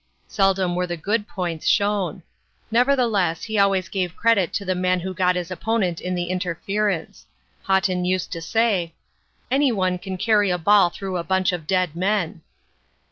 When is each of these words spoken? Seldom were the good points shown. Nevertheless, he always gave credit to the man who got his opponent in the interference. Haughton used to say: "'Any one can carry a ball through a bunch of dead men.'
Seldom 0.27 0.73
were 0.73 0.87
the 0.87 0.97
good 0.97 1.27
points 1.27 1.67
shown. 1.67 2.23
Nevertheless, 2.71 3.43
he 3.43 3.59
always 3.59 3.87
gave 3.87 4.15
credit 4.15 4.51
to 4.53 4.65
the 4.65 4.73
man 4.73 5.01
who 5.01 5.13
got 5.13 5.35
his 5.35 5.51
opponent 5.51 6.01
in 6.01 6.15
the 6.15 6.31
interference. 6.31 7.27
Haughton 7.61 8.03
used 8.03 8.31
to 8.31 8.41
say: 8.41 8.95
"'Any 9.51 9.71
one 9.71 9.99
can 9.99 10.17
carry 10.17 10.49
a 10.49 10.57
ball 10.57 10.89
through 10.89 11.17
a 11.17 11.23
bunch 11.23 11.51
of 11.51 11.67
dead 11.67 11.95
men.' 11.95 12.41